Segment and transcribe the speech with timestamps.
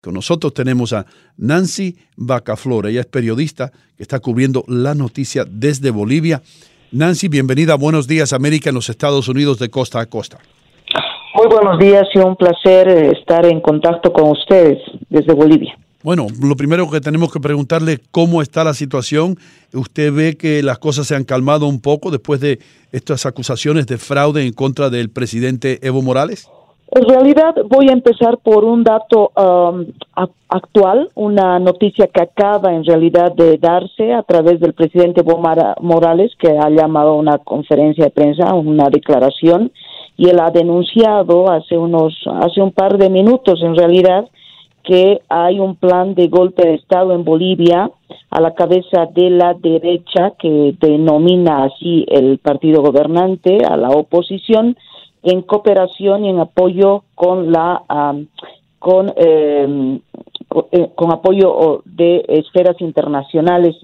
[0.00, 5.90] Con nosotros tenemos a Nancy Bacaflor, ella es periodista que está cubriendo la noticia desde
[5.90, 6.40] Bolivia.
[6.92, 10.38] Nancy, bienvenida a Buenos Días América en los Estados Unidos de costa a costa.
[11.34, 14.78] Muy buenos días y un placer eh, estar en contacto con ustedes
[15.10, 15.76] desde Bolivia.
[16.04, 19.36] Bueno, lo primero que tenemos que preguntarle cómo está la situación.
[19.72, 22.60] ¿Usted ve que las cosas se han calmado un poco después de
[22.92, 26.48] estas acusaciones de fraude en contra del presidente Evo Morales?
[26.90, 29.84] En realidad voy a empezar por un dato um,
[30.48, 35.42] actual, una noticia que acaba en realidad de darse a través del presidente Evo
[35.80, 39.70] Morales, que ha llamado a una conferencia de prensa, una declaración,
[40.16, 44.26] y él ha denunciado hace unos, hace un par de minutos en realidad,
[44.82, 47.90] que hay un plan de golpe de Estado en Bolivia
[48.30, 54.78] a la cabeza de la derecha que denomina así el partido gobernante a la oposición
[55.22, 57.82] en cooperación y en apoyo con la
[58.78, 60.00] con con, eh,
[60.94, 63.76] con apoyo de esferas internacionales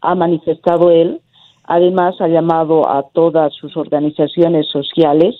[0.00, 1.20] ha manifestado él.
[1.64, 5.36] Además ha llamado a todas sus organizaciones sociales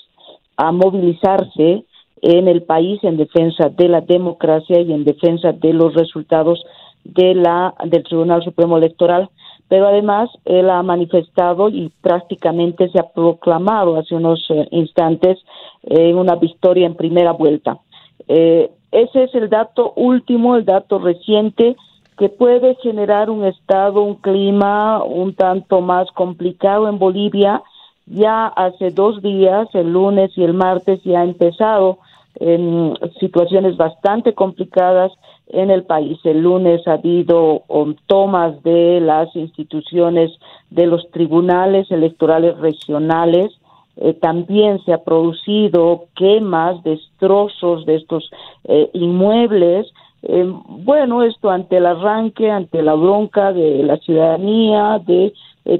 [0.56, 1.84] a movilizarse
[2.20, 6.62] en el país en defensa de la democracia y en defensa de los resultados
[7.04, 9.30] de la del Tribunal Supremo Electoral
[9.68, 15.38] pero además él ha manifestado y prácticamente se ha proclamado hace unos eh, instantes
[15.82, 17.78] eh, una victoria en primera vuelta.
[18.26, 21.76] Eh, ese es el dato último, el dato reciente
[22.16, 27.62] que puede generar un estado, un clima un tanto más complicado en Bolivia.
[28.06, 31.98] Ya hace dos días, el lunes y el martes, ya ha empezado
[32.40, 35.12] en situaciones bastante complicadas
[35.50, 36.18] en el país.
[36.24, 37.62] El lunes ha habido
[38.06, 40.30] tomas de las instituciones
[40.70, 43.52] de los tribunales electorales regionales.
[43.96, 48.30] Eh, también se ha producido quemas, destrozos de estos
[48.64, 49.92] eh, inmuebles.
[50.22, 55.32] Eh, bueno, esto ante el arranque, ante la bronca de la ciudadanía, de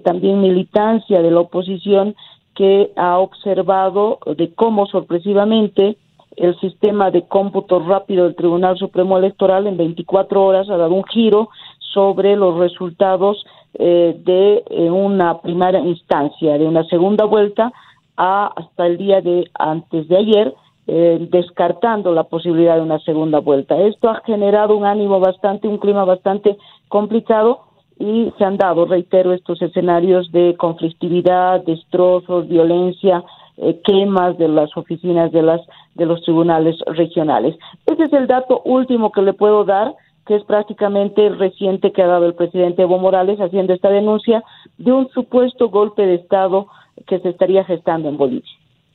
[0.04, 2.14] también militancia de la oposición
[2.54, 5.96] que ha observado de cómo sorpresivamente
[6.36, 11.04] el sistema de cómputo rápido del Tribunal Supremo Electoral en 24 horas ha dado un
[11.04, 11.48] giro
[11.92, 13.44] sobre los resultados
[13.74, 17.72] eh, de eh, una primera instancia, de una segunda vuelta
[18.16, 20.54] a hasta el día de antes de ayer,
[20.86, 23.78] eh, descartando la posibilidad de una segunda vuelta.
[23.78, 26.56] Esto ha generado un ánimo bastante, un clima bastante
[26.88, 27.60] complicado
[27.98, 33.24] y se han dado, reitero, estos escenarios de conflictividad, destrozos, violencia,
[33.60, 35.60] eh, quemas de las oficinas de las
[35.94, 37.56] de los tribunales regionales.
[37.86, 39.94] Ese es el dato último que le puedo dar,
[40.26, 44.44] que es prácticamente el reciente que ha dado el presidente Evo Morales haciendo esta denuncia
[44.76, 46.68] de un supuesto golpe de Estado
[47.06, 48.50] que se estaría gestando en Bolivia.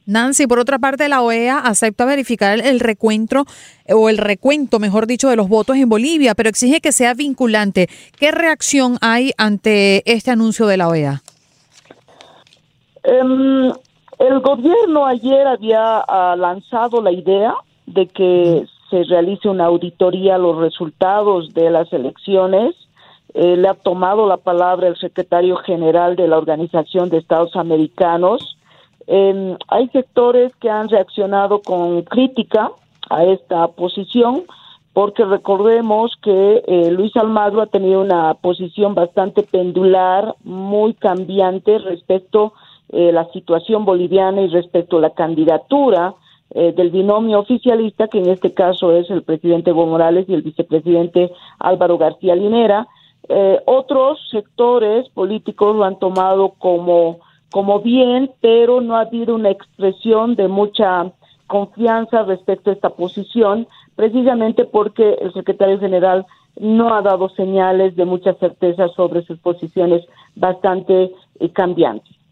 [0.05, 3.45] Nancy, por otra parte, la OEA acepta verificar el recuento
[3.89, 7.87] o el recuento, mejor dicho, de los votos en Bolivia, pero exige que sea vinculante.
[8.19, 11.21] ¿Qué reacción hay ante este anuncio de la OEA?
[13.03, 13.71] Em,
[14.27, 17.55] el gobierno ayer había ah, lanzado la idea
[17.85, 22.73] de que se realice una auditoría a los resultados de las elecciones.
[23.33, 28.57] Eh, le ha tomado la palabra el secretario general de la Organización de Estados Americanos.
[29.07, 32.71] Em, hay sectores que han reaccionado con crítica
[33.09, 34.43] a esta posición
[34.93, 42.53] porque recordemos que eh, Luis Almagro ha tenido una posición bastante pendular, muy cambiante respecto
[42.95, 46.13] eh, la situación boliviana y respecto a la candidatura
[46.51, 50.43] eh, del binomio oficialista, que en este caso es el presidente Evo Morales y el
[50.43, 52.87] vicepresidente Álvaro García Linera.
[53.29, 57.17] Eh, otros sectores políticos lo han tomado como,
[57.51, 61.11] como bien, pero no ha habido una expresión de mucha
[61.47, 66.27] confianza respecto a esta posición, precisamente porque el secretario general
[66.59, 70.05] no ha dado señales de mucha certeza sobre sus posiciones
[70.35, 71.11] bastante
[71.53, 72.22] cambiantes.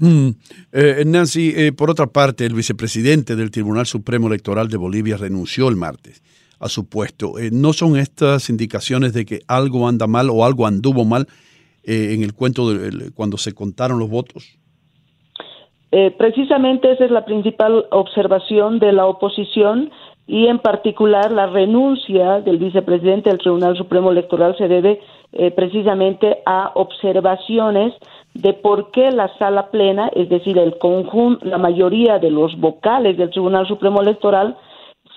[0.00, 0.30] Mm.
[0.72, 5.68] Eh, Nancy, eh, por otra parte, el vicepresidente del Tribunal Supremo Electoral de Bolivia renunció
[5.68, 6.22] el martes
[6.58, 7.38] a su puesto.
[7.38, 11.26] Eh, ¿No son estas indicaciones de que algo anda mal o algo anduvo mal
[11.82, 14.56] en el cuento de, cuando se contaron los votos?
[16.18, 19.90] precisamente esa es la principal observación de la oposición
[20.28, 25.00] y en particular la renuncia del vicepresidente del Tribunal Supremo Electoral se debe
[25.56, 27.92] precisamente a observaciones
[28.34, 33.16] de por qué la sala plena, es decir, el conjunto, la mayoría de los vocales
[33.16, 34.56] del Tribunal Supremo Electoral,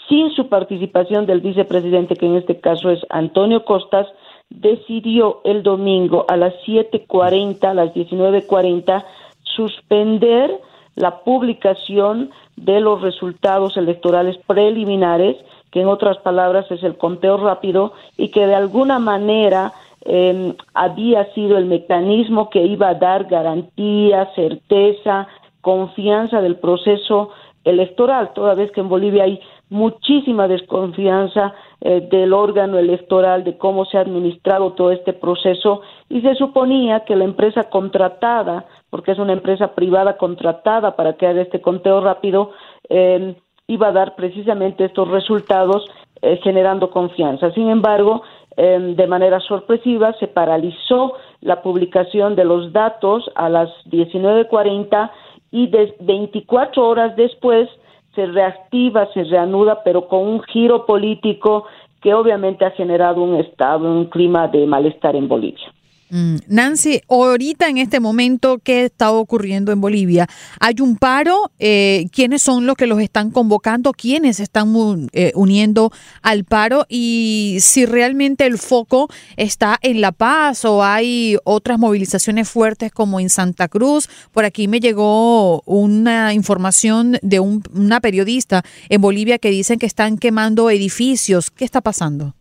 [0.09, 4.07] sin su participación del vicepresidente, que en este caso es Antonio Costas,
[4.49, 9.03] decidió el domingo a las 7.40, a las 19.40,
[9.43, 10.59] suspender
[10.95, 15.37] la publicación de los resultados electorales preliminares,
[15.71, 19.73] que en otras palabras es el conteo rápido, y que de alguna manera
[20.05, 25.27] eh, había sido el mecanismo que iba a dar garantía, certeza,
[25.61, 27.29] confianza del proceso
[27.63, 29.39] electoral, toda vez que en Bolivia hay
[29.69, 36.21] muchísima desconfianza eh, del órgano electoral, de cómo se ha administrado todo este proceso, y
[36.21, 41.61] se suponía que la empresa contratada, porque es una empresa privada contratada para que este
[41.61, 42.51] conteo rápido,
[42.89, 43.35] eh,
[43.67, 45.85] iba a dar precisamente estos resultados
[46.21, 47.51] eh, generando confianza.
[47.51, 53.69] Sin embargo, Em, de manera sorpresiva se paralizó la publicación de los datos a las
[53.89, 55.11] 19.40
[55.51, 57.69] y de 24 horas después
[58.15, 61.65] se reactiva, se reanuda, pero con un giro político
[62.01, 65.72] que obviamente ha generado un estado, un clima de malestar en Bolivia.
[66.13, 70.27] Mm, Nancy, ahorita en este momento, ¿qué está ocurriendo en Bolivia?
[70.59, 71.51] ¿Hay un paro?
[71.57, 73.93] Eh, ¿Quiénes son los que los están convocando?
[73.93, 76.85] ¿Quiénes están eh, uniendo al paro?
[76.87, 83.19] Y si realmente el foco está en La Paz o hay otras movilizaciones fuertes como
[83.19, 84.07] en Santa Cruz.
[84.31, 90.19] Por aquí me llegó una información de una periodista en Bolivia que dicen que están
[90.19, 91.49] quemando edificios.
[91.49, 92.35] ¿Qué está pasando?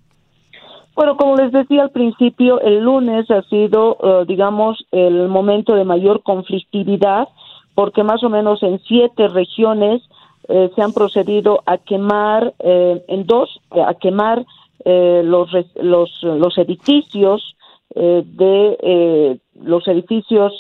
[0.95, 5.85] Bueno, como les decía al principio, el lunes ha sido, eh, digamos, el momento de
[5.85, 7.29] mayor conflictividad,
[7.75, 10.03] porque más o menos en siete regiones
[10.49, 14.45] eh, se han procedido a quemar, eh, en dos, a quemar
[14.85, 17.55] los, los, los edificios
[17.95, 20.59] de los edificios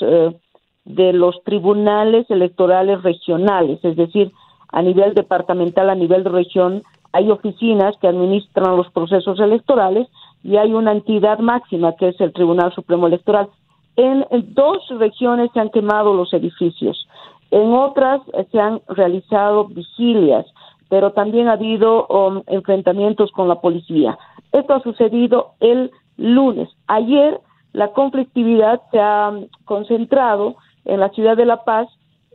[0.84, 4.30] de los tribunales electorales regionales, es decir,
[4.68, 10.08] a nivel departamental, a nivel de región, hay oficinas que administran los procesos electorales
[10.42, 13.48] y hay una entidad máxima que es el Tribunal Supremo Electoral.
[13.96, 17.06] En, dos regiones se han quemado los edificios,
[17.50, 20.46] en otras eh, se han realizado vigilias,
[20.88, 24.18] pero también ha habido um, enfrentamientos con la policía.
[24.52, 26.68] Esto ha sucedido el lunes.
[26.86, 27.40] Ayer
[27.72, 31.88] la conflictividad se ha um, concentrado en la ciudad de La Paz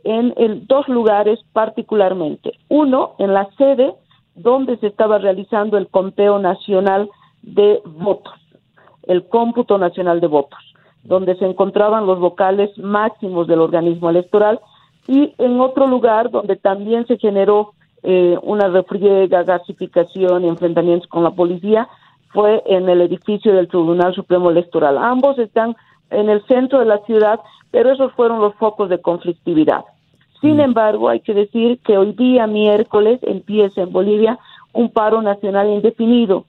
[0.04, 0.32] en
[0.66, 2.52] dos lugares particularmente.
[2.68, 3.94] Uno, en la sede
[4.38, 7.10] donde se estaba realizando el conteo nacional
[7.42, 8.34] de votos,
[9.04, 10.58] el cómputo nacional de votos,
[11.02, 14.60] donde se encontraban los vocales máximos del organismo electoral
[15.06, 21.24] y en otro lugar donde también se generó eh, una refriega, gasificación y enfrentamientos con
[21.24, 21.88] la policía
[22.28, 24.98] fue en el edificio del Tribunal Supremo Electoral.
[24.98, 25.74] Ambos están
[26.10, 27.40] en el centro de la ciudad,
[27.70, 29.84] pero esos fueron los focos de conflictividad.
[30.40, 30.60] Sin mm.
[30.60, 34.38] embargo, hay que decir que hoy día, miércoles, empieza en Bolivia
[34.72, 36.44] un paro nacional indefinido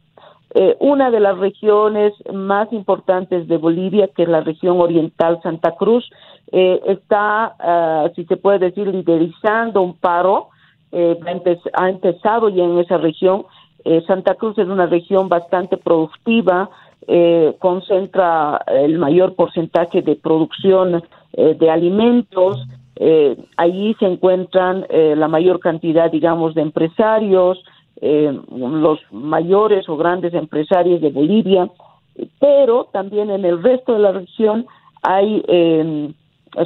[0.56, 5.76] eh, una de las regiones más importantes de Bolivia, que es la región oriental Santa
[5.76, 6.10] Cruz,
[6.52, 10.48] eh, está, ah, si se puede decir, liderizando un paro,
[10.92, 11.20] eh,
[11.74, 13.46] ha empezado ya en esa región.
[14.08, 16.70] Santa Cruz es una región bastante productiva,
[17.60, 22.68] concentra el mayor porcentaje de producción de alimentos,
[23.56, 27.64] allí se encuentran la mayor cantidad, digamos, de empresarios,
[28.02, 31.70] eh, los mayores o grandes empresarios de Bolivia,
[32.40, 34.66] pero también en el resto de la región
[35.02, 36.14] hay eh,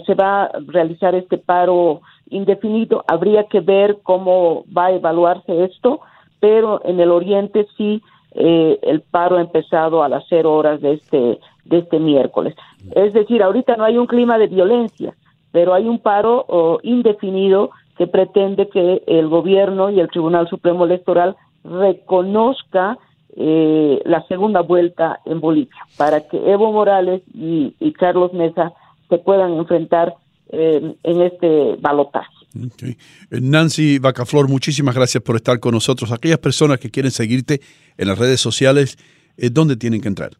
[0.06, 3.04] se va a realizar este paro indefinido.
[3.08, 6.02] Habría que ver cómo va a evaluarse esto,
[6.40, 8.04] pero en el oriente sí
[8.36, 12.54] eh, el paro ha empezado a las cero horas de este de este miércoles.
[12.94, 15.16] Es decir, ahorita no hay un clima de violencia,
[15.54, 20.84] pero hay un paro oh, indefinido que pretende que el gobierno y el Tribunal Supremo
[20.84, 22.98] Electoral reconozca
[23.38, 28.74] eh, la segunda vuelta en Bolivia para que Evo Morales y, Carlos Mesa
[29.10, 30.16] se puedan enfrentar
[30.50, 32.34] eh, en este balotaje.
[32.82, 32.96] Eh,
[33.40, 36.12] Nancy Bacaflor, muchísimas gracias por estar con nosotros.
[36.12, 37.62] Aquellas personas que quieren seguirte
[37.98, 38.98] en las redes sociales,
[39.38, 40.32] ¿dónde tienen que entrar?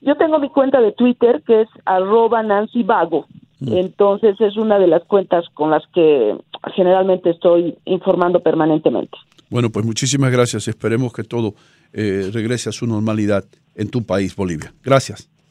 [0.00, 3.26] Yo tengo mi cuenta de Twitter que es arroba Nancy Vago.
[3.60, 3.76] Mm.
[3.76, 6.36] Entonces es una de las cuentas con las que
[6.74, 9.16] generalmente estoy informando permanentemente.
[9.50, 10.68] Bueno, pues muchísimas gracias.
[10.68, 11.54] Esperemos que todo
[11.92, 14.72] eh, regrese a su normalidad en tu país, Bolivia.
[14.82, 15.28] Gracias.